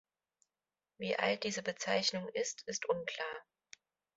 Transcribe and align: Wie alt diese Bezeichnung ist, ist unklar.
Wie 0.97 1.15
alt 1.19 1.43
diese 1.43 1.61
Bezeichnung 1.61 2.27
ist, 2.33 2.63
ist 2.65 2.89
unklar. 2.89 3.37